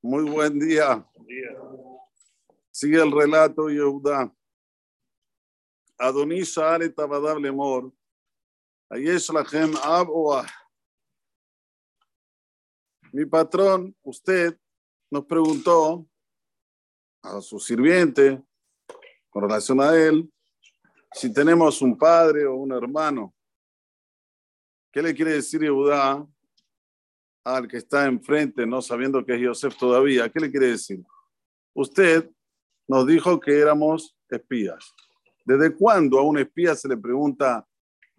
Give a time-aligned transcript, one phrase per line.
[0.00, 1.04] Muy buen día.
[2.70, 4.32] Sigue el relato Yehuda.
[5.98, 7.92] Adonis Sha'ar Tabadab Lemor.
[8.90, 10.46] Ayesh Lachem Ab Oah.
[13.12, 14.56] Mi patrón, usted,
[15.10, 16.06] nos preguntó
[17.20, 18.40] a su sirviente,
[19.30, 20.32] con relación a él,
[21.12, 23.34] si tenemos un padre o un hermano.
[24.92, 26.24] ¿Qué le quiere decir Yehuda
[27.56, 30.28] al que está enfrente, no sabiendo que es Yosef todavía?
[30.28, 31.02] ¿Qué le quiere decir?
[31.74, 32.30] Usted
[32.86, 34.94] nos dijo que éramos espías.
[35.44, 37.66] ¿Desde cuándo a un espía se le pregunta,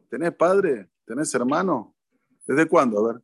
[0.09, 0.89] ¿tenés padre?
[1.05, 1.95] ¿Tenés hermano?
[2.45, 2.99] ¿Desde cuándo?
[2.99, 3.23] A ver.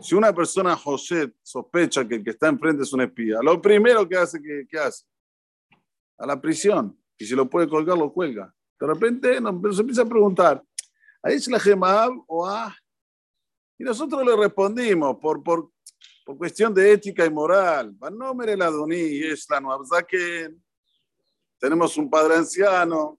[0.00, 4.08] Si una persona, José, sospecha que el que está enfrente es un espía, lo primero
[4.08, 5.04] que hace, ¿qué, hace?
[6.18, 6.96] A la prisión.
[7.18, 8.52] Y si lo puede colgar, lo cuelga.
[8.78, 10.62] De repente nos, empieza a preguntar,
[11.22, 12.74] ¿ahí la Gemab o a
[13.80, 15.72] y nosotros le respondimos por, por,
[16.26, 17.96] por cuestión de ética y moral.
[18.54, 18.70] la
[21.58, 23.18] Tenemos un padre anciano.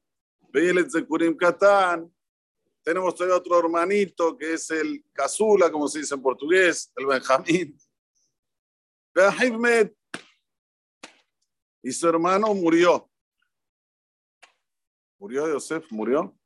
[2.83, 7.75] Tenemos todavía otro hermanito que es el Kazula, como se dice en portugués, el Benjamín.
[11.81, 13.09] Y su hermano murió.
[15.17, 15.91] ¿Murió Yosef?
[15.91, 16.38] ¿Murió?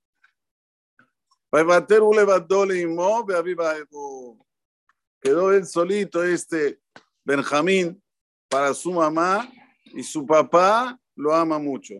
[5.21, 6.81] Quedó él solito, este
[7.23, 8.03] Benjamín,
[8.49, 9.49] para su mamá
[9.85, 11.95] y su papá lo ama mucho.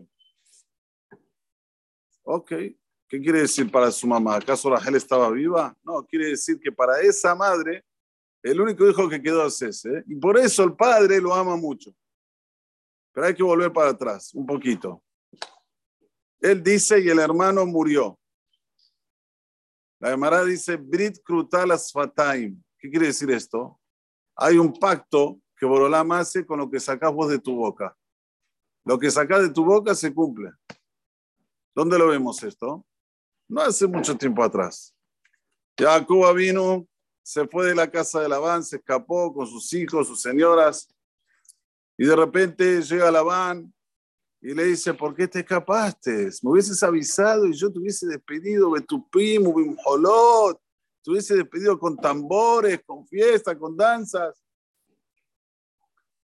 [2.22, 2.48] Ok,
[3.08, 4.36] ¿qué quiere decir para su mamá?
[4.36, 5.74] ¿Acaso Rachel estaba viva?
[5.82, 7.84] No, quiere decir que para esa madre,
[8.42, 9.88] el único hijo que quedó es ese.
[9.88, 10.04] ¿eh?
[10.06, 11.94] Y por eso el padre lo ama mucho.
[13.12, 15.02] Pero hay que volver para atrás un poquito.
[16.40, 18.18] Él dice y el hermano murió.
[19.98, 22.62] La Gemara dice, Brit Krutalas Fataim.
[22.78, 23.80] ¿Qué quiere decir esto?
[24.36, 27.96] Hay un pacto que Borolam hace con lo que sacas vos de tu boca.
[28.84, 30.52] Lo que sacas de tu boca se cumple.
[31.74, 32.86] ¿Dónde lo vemos esto?
[33.48, 34.94] No hace mucho tiempo atrás.
[35.78, 36.86] Jacob vino,
[37.22, 40.88] se fue de la casa de Labán, se escapó con sus hijos, sus señoras,
[41.98, 43.72] y de repente llega Labán
[44.46, 46.30] y le dice, ¿por qué te escapaste?
[46.40, 50.62] Me hubieses avisado y yo te hubiese despedido de tu primo, Bimholot,
[51.02, 54.40] te hubiese despedido con tambores, con fiesta, con danzas.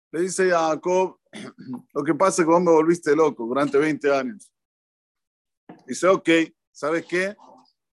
[0.10, 1.20] Le dice a Jacob,
[1.94, 4.54] lo que pasa es que vos me volviste loco durante 20 años.
[5.86, 6.30] Dice, ok,
[6.72, 7.36] ¿sabes qué?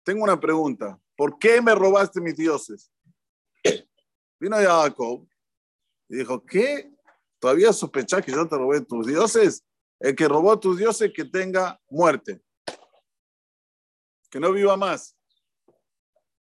[0.04, 0.96] Tengo una pregunta.
[1.18, 2.92] ¿Por qué me robaste mis dioses?
[4.40, 5.28] Vino Jacob
[6.08, 6.94] y dijo, ¿qué?
[7.40, 9.64] ¿Todavía sospechás que yo te robé tus dioses?
[10.04, 12.44] El que robó tus dioses que tenga muerte.
[14.30, 15.18] Que no viva más.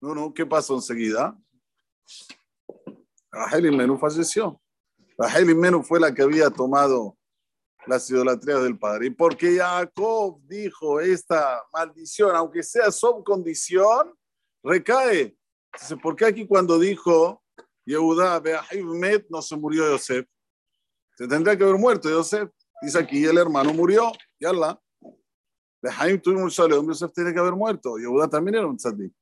[0.00, 1.36] No, no, ¿qué pasó enseguida?
[3.32, 4.62] Rahel Menú falleció.
[5.18, 7.18] Rahel Menú fue la que había tomado
[7.84, 9.08] las idolatrías del padre.
[9.08, 14.14] Y porque Jacob dijo esta maldición, aunque sea su condición,
[14.62, 15.36] recae.
[16.00, 17.42] ¿por qué aquí cuando dijo
[17.84, 18.40] Yehuda,
[18.84, 20.28] Met, no se murió Yosef?
[21.16, 22.48] Se tendría que haber muerto Yosef.
[22.80, 24.80] Dice aquí, el hermano murió, y Allah.
[25.80, 27.98] De Jaim tuvimos un Yosef tiene que haber muerto.
[27.98, 29.12] Yehuda también era un tzadik.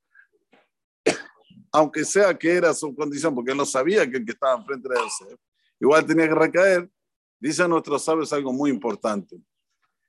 [1.72, 4.88] Aunque sea que era su condición, porque él no sabía que el que estaba enfrente
[4.90, 5.38] era Yosef,
[5.80, 6.90] igual tenía que recaer.
[7.38, 9.36] Dice a nuestros sabios algo muy importante.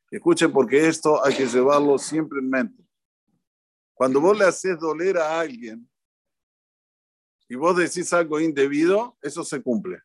[0.09, 2.83] Escuchen, porque esto hay que llevarlo siempre en mente.
[3.93, 5.89] Cuando vos le haces doler a alguien
[7.49, 10.01] y vos decís algo indebido, eso se cumple.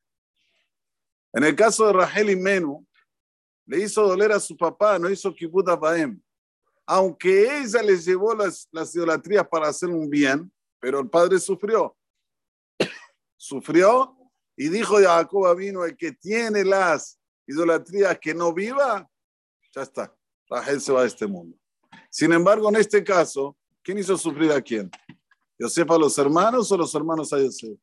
[1.32, 2.86] En el caso de Rahel y Menú,
[3.66, 6.20] le hizo doler a su papá, no hizo kibbutz abaem.
[6.86, 11.96] Aunque ella le llevó las, las idolatrías para hacer un bien, pero el padre sufrió.
[13.36, 14.16] sufrió
[14.56, 19.08] y dijo Jacob vino el que tiene las idolatrías que no viva,
[19.74, 20.14] ya está.
[20.48, 21.56] Rachel se va de este mundo.
[22.10, 24.90] Sin embargo, en este caso, ¿quién hizo sufrir a quién?
[25.58, 27.78] ¿Yosef a los hermanos o los hermanos a Yosef?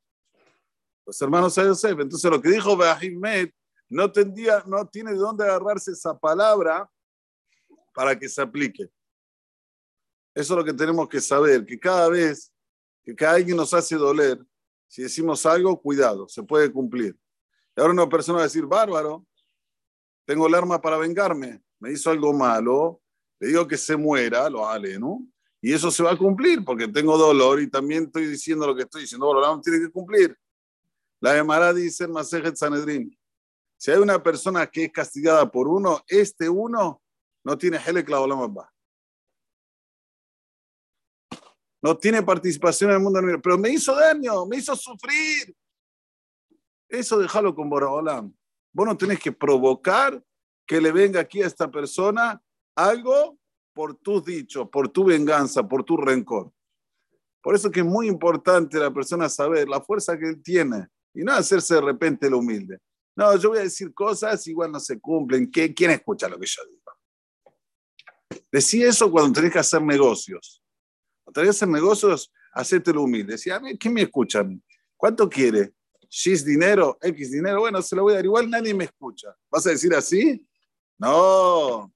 [1.05, 1.99] Los hermanos a Yosef.
[1.99, 3.53] Entonces, lo que dijo Met
[3.89, 6.89] no, tendría, no tiene de dónde agarrarse esa palabra
[7.93, 8.89] para que se aplique.
[10.33, 12.53] Eso es lo que tenemos que saber, que cada vez
[13.03, 14.39] que alguien nos hace doler,
[14.87, 17.17] si decimos algo, cuidado, se puede cumplir.
[17.75, 19.25] Y ahora una persona va a decir, bárbaro,
[20.25, 23.01] tengo el arma para vengarme, me hizo algo malo,
[23.39, 25.25] le digo que se muera, lo vale, ¿no?
[25.61, 28.83] Y eso se va a cumplir porque tengo dolor y también estoy diciendo lo que
[28.83, 30.37] estoy diciendo, no tiene que cumplir.
[31.19, 33.17] La Gemara dice Masejet Sanedrin,
[33.79, 37.01] si hay una persona que es castigada por uno, este uno
[37.45, 38.69] no tiene Helek la va.
[41.81, 45.55] No tiene participación en el mundo pero me hizo daño, me hizo sufrir.
[46.89, 48.35] Eso déjalo con Boraholam.
[48.73, 50.21] Vos no tenés que provocar
[50.67, 52.43] que le venga aquí a esta persona
[52.75, 53.39] algo
[53.73, 56.51] por tus dichos, por tu venganza, por tu rencor.
[57.41, 61.23] Por eso que es muy importante la persona saber la fuerza que él tiene y
[61.23, 62.77] no hacerse de repente el humilde.
[63.19, 65.47] No, yo voy a decir cosas, igual no se cumplen.
[65.47, 68.39] ¿Quién escucha lo que yo digo?
[68.49, 70.63] Decí eso cuando tenés que hacer negocios.
[71.25, 73.33] Cuando tenés que hacer negocios, hacete el humilde.
[73.33, 74.41] Decía, ¿quién me escucha?
[74.95, 75.73] ¿Cuánto quiere?
[76.01, 78.25] X dinero, X dinero, bueno, se lo voy a dar.
[78.25, 79.35] Igual nadie me escucha.
[79.51, 80.47] ¿Vas a decir así?
[80.97, 81.93] No.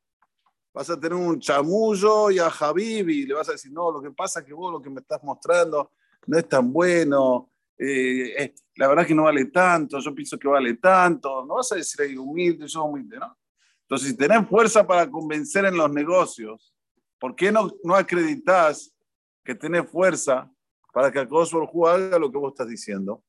[0.73, 4.11] Vas a tener un chamullo y a Javibi le vas a decir, no, lo que
[4.11, 5.89] pasa es que vos lo que me estás mostrando
[6.27, 7.52] no es tan bueno.
[7.77, 11.45] Eh, eh, la verdad que no vale tanto, yo pienso que vale tanto.
[11.45, 13.37] No vas a decir ahí humilde, yo humilde, ¿no?
[13.81, 16.73] Entonces, si tenés fuerza para convencer en los negocios,
[17.19, 18.93] ¿por qué no, no acreditas
[19.43, 20.49] que tenés fuerza
[20.93, 23.23] para que Akosor haga lo que vos estás diciendo?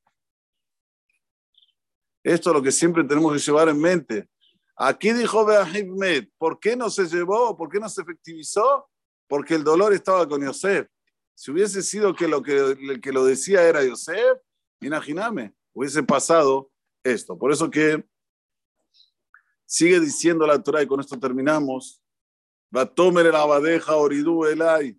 [2.23, 4.29] Esto es lo que siempre tenemos que llevar en mente.
[4.77, 7.57] Aquí dijo Beahibmed, ¿por qué no se llevó?
[7.57, 8.89] ¿Por qué no se efectivizó?
[9.29, 10.89] Porque el dolor estaba con Yosef.
[11.35, 14.39] Si hubiese sido que lo que, el lo decía era Yosef,
[14.81, 16.71] imagíname, hubiese pasado
[17.03, 17.39] esto.
[17.39, 18.05] Por eso que
[19.67, 22.01] sigue diciendo la Torah, y con esto terminamos,
[22.75, 22.91] va
[24.51, 24.99] elai,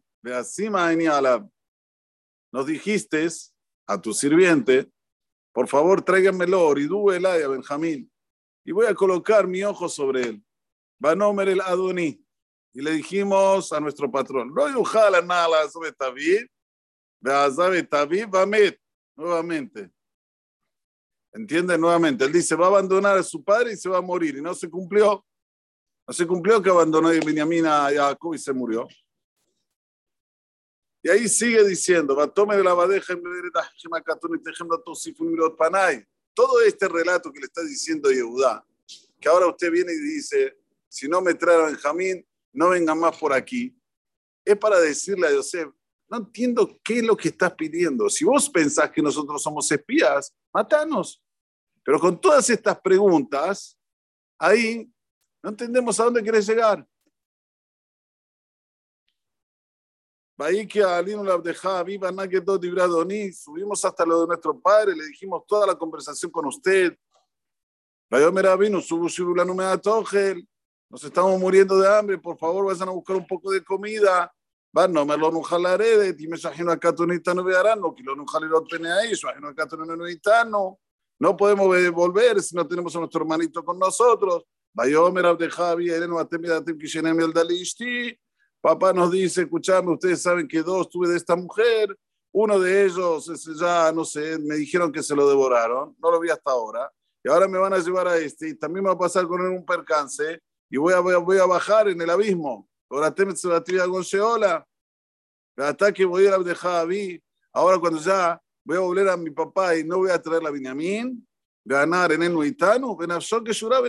[2.51, 3.27] Nos dijiste
[3.87, 4.91] a tu sirviente
[5.55, 8.11] por favor, tráiganmelo, Oridú Elay a Benjamín,
[8.65, 10.45] y voy a colocar mi ojo sobre él.
[10.99, 12.24] Banomer el Adoní.
[12.75, 15.25] Y le dijimos a nuestro patrón, no yujala
[15.69, 16.45] sobre Tavid,
[17.21, 18.77] Beazabe Tavid, Bamet,
[19.15, 19.89] nuevamente.
[21.31, 21.77] ¿Entiende?
[21.77, 22.25] Nuevamente.
[22.25, 24.35] Él dice, va a abandonar a su padre y se va a morir.
[24.35, 25.25] Y no se cumplió.
[26.05, 28.85] No se cumplió que abandonó a Benjamín a Jacob y se murió.
[31.01, 33.13] Y ahí sigue diciendo, de la badeja
[36.33, 38.65] todo este relato que le está diciendo Yehudá,
[39.21, 40.57] que ahora usted viene y dice,
[40.89, 42.25] si no me trae a Benjamín,
[42.55, 43.77] no venga más por aquí,
[44.43, 45.69] es para decirle a Yosef,
[46.07, 48.09] no entiendo qué es lo que estás pidiendo.
[48.09, 51.21] Si vos pensás que nosotros somos espías, matanos.
[51.83, 53.77] Pero con todas estas preguntas,
[54.39, 54.91] ahí
[55.43, 56.87] no entendemos a dónde quieres llegar.
[63.31, 66.97] Subimos hasta lo de nuestro padre, le dijimos toda la conversación con usted.
[70.95, 74.33] Nos estamos muriendo de hambre, por favor vayan a buscar un poco de comida.
[74.77, 76.93] Va, no me lo nujalaré ti, me imagino acá
[77.35, 79.67] no vearán, no nujalar pene ahí, imagino acá
[80.45, 80.79] no.
[81.19, 84.45] No podemos volver si no tenemos a nuestro hermanito con nosotros.
[88.61, 91.93] Papá nos dice, escuchame, ustedes saben que dos tuve de esta mujer,
[92.31, 96.29] uno de ellos ya, no sé, me dijeron que se lo devoraron, no lo vi
[96.29, 96.89] hasta ahora,
[97.21, 99.47] y ahora me van a llevar a este, y también va a pasar con él
[99.47, 100.39] un percance,
[100.69, 102.67] y voy a, voy a, bajar en el abismo.
[102.89, 103.09] Ahora
[106.07, 106.35] voy a
[107.75, 110.51] a cuando ya voy a volver a mi papá y no voy a traer la
[110.51, 111.25] Binyamin,
[111.63, 113.79] ganar en el Nuitano, que Shura.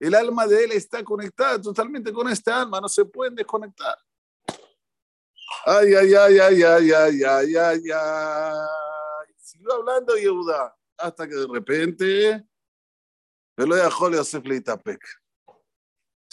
[0.00, 3.96] El alma de él está conectada totalmente con esta alma, no se pueden desconectar.
[5.66, 9.34] Ay, ay, ay, ay, ay, ay, ay, ay, ay.
[9.36, 12.46] Siguió hablando Yehuda hasta que de repente
[13.56, 15.00] me lo dejó Yosef Leitapek.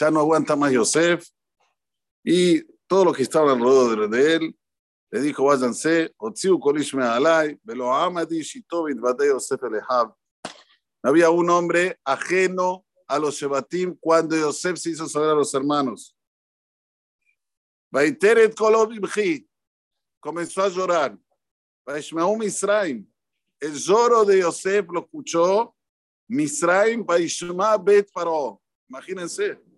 [0.01, 1.29] Ya no aguanta más Yosef
[2.23, 4.59] y todos los que estaban alrededor de él
[5.11, 6.11] le dijo, váyanse.
[11.03, 16.17] Había un hombre ajeno a los Shebatim cuando Yosef se hizo saber a los hermanos.
[20.19, 21.15] Comenzó a llorar.
[23.59, 25.75] El lloro de Yosef lo escuchó
[26.27, 27.05] Misraim.
[28.89, 29.70] Imagínense.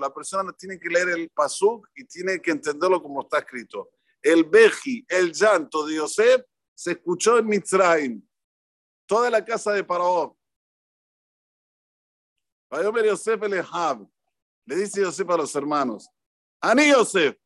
[0.00, 3.90] La persona tiene que leer el pasuk y tiene que entenderlo como está escrito.
[4.22, 6.42] El beji, el llanto de Yosef
[6.74, 8.22] se escuchó en Mitzrayim
[9.06, 9.84] toda la casa de
[13.04, 13.64] Yosef el
[14.66, 16.08] Le dice Yosef a los hermanos,
[16.60, 17.36] Ani Yosef,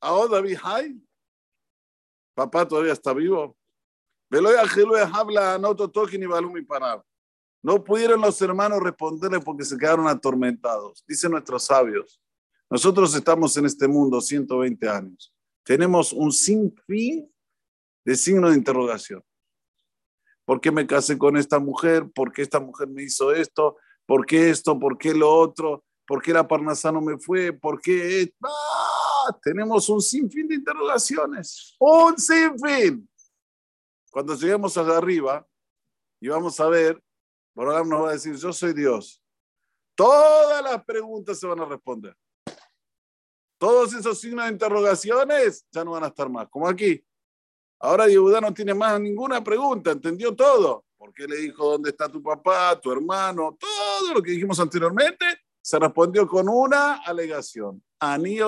[0.00, 1.00] ahora Hay.
[2.34, 3.56] Papá todavía está vivo.
[7.62, 11.04] No pudieron los hermanos responderle porque se quedaron atormentados.
[11.06, 12.20] Dicen nuestros sabios.
[12.68, 15.32] Nosotros estamos en este mundo 120 años.
[15.62, 17.32] Tenemos un sinfín
[18.04, 19.22] de signos de interrogación.
[20.44, 22.10] ¿Por qué me casé con esta mujer?
[22.12, 23.76] ¿Por qué esta mujer me hizo esto?
[24.06, 24.78] ¿Por qué esto?
[24.78, 25.84] ¿Por qué lo otro?
[26.04, 27.52] ¿Por qué la parnasa no me fue?
[27.52, 28.34] ¿Por qué?
[28.42, 29.38] ¡Ah!
[29.40, 31.76] Tenemos un sinfín de interrogaciones.
[31.78, 33.08] Un sinfín.
[34.10, 35.46] Cuando lleguemos allá arriba
[36.20, 37.00] y vamos a ver,
[37.54, 39.22] Borolam nos va a decir, yo soy Dios.
[39.94, 42.16] Todas las preguntas se van a responder.
[43.58, 47.04] Todos esos signos de interrogaciones ya no van a estar más, como aquí.
[47.78, 50.84] Ahora Yehuda no tiene más ninguna pregunta, entendió todo.
[50.96, 53.56] ¿Por qué le dijo dónde está tu papá, tu hermano?
[53.58, 55.26] Todo lo que dijimos anteriormente
[55.60, 57.82] se respondió con una alegación.
[57.98, 58.38] Ani.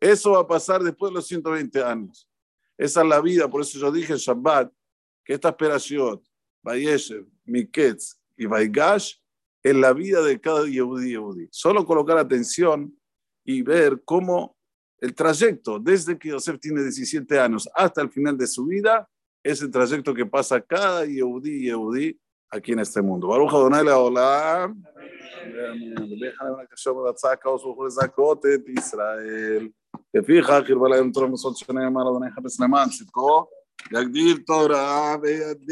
[0.00, 2.28] Eso va a pasar después de los 120 años.
[2.76, 4.72] Esa es la vida, por eso yo dije en Shabbat
[5.24, 6.22] que esta esperación,
[6.63, 9.15] Vayeshev, Miketz y Vaigash,
[9.61, 11.47] es la vida de cada Yehudi Yehudi.
[11.51, 12.93] Solo colocar atención
[13.45, 14.55] y ver cómo
[14.99, 19.07] el trayecto desde que Yosef tiene 17 años hasta el final de su vida
[19.41, 22.19] es el trayecto que pasa cada Yehudi Yehudi
[22.49, 23.27] aquí en este mundo.
[23.27, 24.81] Baruch Adonai Leolam.
[25.45, 27.75] Déjame que yo me saca o su
[28.77, 29.73] Israel.
[30.13, 33.45] לפיכך הרבה להם תורה מסוד שנאמר אדוני חפש למען צדקו,
[33.91, 35.53] יגדיל תורה וידיר